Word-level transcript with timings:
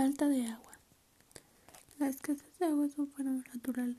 Falta 0.00 0.30
de 0.30 0.46
agua. 0.46 0.72
La 1.98 2.08
escasez 2.08 2.58
de 2.58 2.64
agua 2.64 2.86
es 2.86 2.96
un 2.96 3.08
fenómeno 3.08 3.44
natural, 3.52 3.98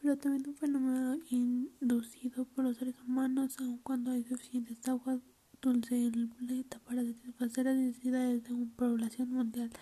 pero 0.00 0.16
también 0.16 0.48
un 0.48 0.54
fenómeno 0.54 1.18
inducido 1.28 2.44
por 2.44 2.66
los 2.66 2.76
seres 2.76 2.94
humanos, 3.00 3.56
aun 3.58 3.78
cuando 3.78 4.12
hay 4.12 4.22
suficiente 4.22 4.76
agua 4.88 5.18
dulce 5.60 5.96
en 6.06 6.14
el 6.14 6.28
planeta 6.28 6.78
para 6.78 7.02
satisfacer 7.02 7.64
las 7.64 7.74
necesidades 7.74 8.44
de 8.44 8.54
una 8.54 8.70
población 8.76 9.32
mundial 9.32 9.72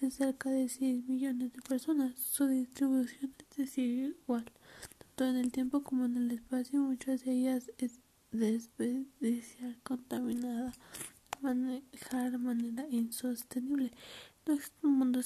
de 0.00 0.10
cerca 0.10 0.48
de 0.48 0.70
6 0.70 1.04
millones 1.06 1.52
de 1.52 1.60
personas. 1.60 2.18
Su 2.18 2.46
distribución 2.46 3.34
es 3.50 3.56
desigual, 3.58 4.50
tanto 5.16 5.26
en 5.26 5.36
el 5.36 5.52
tiempo 5.52 5.82
como 5.82 6.06
en 6.06 6.16
el 6.16 6.30
espacio, 6.30 6.78
y 6.78 6.82
muchas 6.82 7.26
de 7.26 7.32
ellas 7.32 7.70
es 7.76 8.00
desperdiciar, 8.32 9.76
contaminada, 9.82 10.72
manejar 11.54 12.30
de 12.30 12.38
manera 12.38 12.86
insostenible. 12.90 13.92
No 14.46 14.54
existe 14.54 14.86
un 14.86 14.94
mundo 14.94 15.20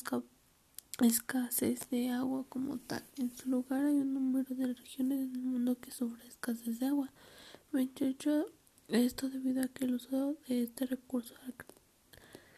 escasez 1.01 1.89
de 1.91 2.11
agua 2.11 2.45
como 2.49 2.79
tal. 2.79 3.03
En 3.19 3.35
su 3.35 3.49
lugar 3.49 3.85
hay 3.85 3.95
un 3.95 4.15
número 4.15 4.55
de 4.55 4.75
regiones 4.75 5.21
en 5.21 5.35
el 5.37 5.43
mundo 5.43 5.79
que 5.81 5.91
sufren 5.91 6.27
escasez 6.27 6.79
de 6.81 6.87
agua. 6.87 7.13
28. 7.73 8.47
Esto 8.89 9.29
debido 9.29 9.63
a 9.63 9.69
que 9.69 9.85
el 9.87 9.95
uso 9.95 10.37
de 10.47 10.65
este 10.65 10.87
recurso 10.87 11.35
ha 11.47 11.53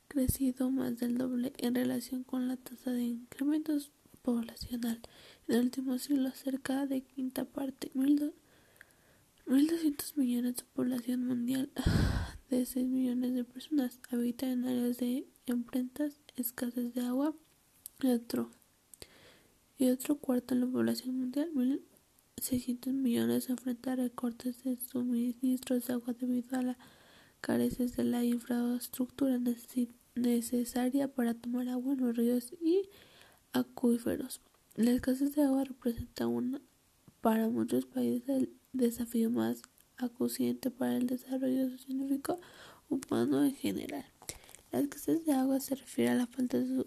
crecido 0.08 0.70
más 0.70 0.98
del 0.98 1.18
doble 1.18 1.52
en 1.58 1.74
relación 1.74 2.24
con 2.24 2.48
la 2.48 2.56
tasa 2.56 2.90
de 2.90 3.04
incremento 3.04 3.76
poblacional. 4.22 5.00
En 5.46 5.54
el 5.54 5.60
último 5.62 5.98
siglo, 5.98 6.30
cerca 6.32 6.86
de 6.86 7.02
quinta 7.02 7.44
parte, 7.44 7.92
1.200 7.94 10.16
millones 10.16 10.56
de 10.56 10.64
población 10.74 11.26
mundial 11.26 11.70
6 12.76 12.88
millones 12.88 13.32
de 13.32 13.42
personas 13.42 13.98
habitan 14.10 14.50
en 14.50 14.64
áreas 14.66 14.98
de 14.98 15.26
empresas 15.46 16.20
escasez 16.36 16.92
de 16.92 17.00
agua 17.00 17.34
y 18.02 18.08
otro, 18.08 18.50
y 19.78 19.88
otro 19.88 20.16
cuarto 20.16 20.52
en 20.52 20.60
la 20.60 20.66
población 20.66 21.16
mundial, 21.18 21.48
1.600 21.54 22.92
millones, 22.92 23.48
enfrentar 23.48 23.96
recortes 23.96 24.62
de 24.62 24.76
suministros 24.76 25.86
de 25.86 25.94
agua 25.94 26.12
debido 26.12 26.58
a 26.58 26.62
la 26.62 26.78
careces 27.40 27.96
de 27.96 28.04
la 28.04 28.22
infraestructura 28.24 29.40
necesaria 30.14 31.08
para 31.08 31.32
tomar 31.32 31.70
agua 31.70 31.94
en 31.94 32.00
los 32.00 32.14
ríos 32.14 32.52
y 32.60 32.90
acuíferos. 33.54 34.42
La 34.74 34.90
escasez 34.90 35.34
de 35.34 35.44
agua 35.44 35.64
representa 35.64 36.26
una, 36.26 36.60
para 37.22 37.48
muchos 37.48 37.86
países 37.86 38.28
el 38.28 38.52
desafío 38.74 39.30
más 39.30 39.62
acuciente 39.98 40.70
para 40.70 40.96
el 40.96 41.06
desarrollo 41.06 41.76
científico 41.78 42.40
humano 42.88 43.44
en 43.44 43.54
general. 43.54 44.04
La 44.72 44.80
escasez 44.80 45.24
de 45.24 45.32
agua 45.32 45.60
se 45.60 45.74
refiere 45.74 46.10
a 46.10 46.14
la 46.14 46.26
falta 46.26 46.58
de 46.58 46.84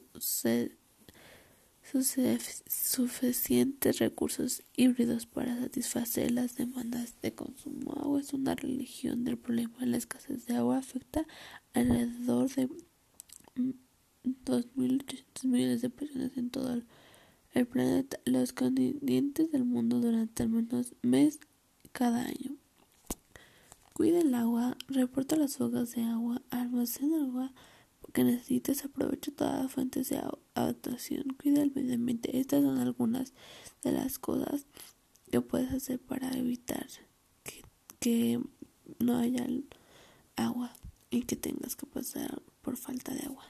suficientes 2.68 4.00
recursos 4.00 4.64
híbridos 4.76 5.26
para 5.26 5.58
satisfacer 5.60 6.32
las 6.32 6.56
demandas 6.56 7.20
de 7.22 7.34
consumo. 7.34 7.94
Agua 7.94 8.20
es 8.20 8.34
una 8.34 8.54
religión 8.54 9.24
del 9.24 9.38
problema. 9.38 9.86
La 9.86 9.98
escasez 9.98 10.46
de 10.46 10.56
agua 10.56 10.78
afecta 10.78 11.26
alrededor 11.74 12.50
de 12.50 12.70
2.800 14.26 15.46
millones 15.46 15.82
de 15.82 15.90
personas 15.90 16.38
en 16.38 16.50
todo 16.52 16.82
el 17.54 17.68
planeta, 17.68 18.20
los 18.26 18.54
continentes 18.54 19.52
del 19.52 19.64
mundo 19.66 20.00
durante 20.00 20.44
al 20.44 20.50
menos 20.50 20.94
mes 21.02 21.40
cada 21.92 22.22
año. 22.22 22.59
Cuida 24.00 24.22
el 24.22 24.34
agua, 24.34 24.78
reporta 24.88 25.36
las 25.36 25.58
fugas 25.58 25.92
de 25.92 26.04
agua, 26.04 26.42
almacena 26.52 27.22
agua 27.22 27.52
que 28.14 28.24
necesites, 28.24 28.86
aprovecha 28.86 29.30
todas 29.30 29.62
las 29.62 29.74
fuentes 29.74 30.08
de 30.08 30.22
adaptación, 30.54 31.36
cuida 31.38 31.62
el 31.62 31.74
medio 31.76 31.96
ambiente. 31.96 32.40
Estas 32.40 32.64
son 32.64 32.78
algunas 32.78 33.34
de 33.84 33.92
las 33.92 34.18
cosas 34.18 34.68
que 35.30 35.42
puedes 35.42 35.74
hacer 35.74 36.00
para 36.00 36.32
evitar 36.32 36.88
que, 37.44 37.62
que 38.00 38.42
no 39.00 39.18
haya 39.18 39.46
agua 40.38 40.72
y 41.10 41.24
que 41.24 41.36
tengas 41.36 41.76
que 41.76 41.86
pasar 41.86 42.42
por 42.62 42.78
falta 42.78 43.14
de 43.14 43.24
agua. 43.24 43.44